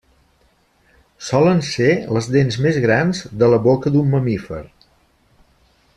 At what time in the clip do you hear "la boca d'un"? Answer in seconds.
3.55-4.11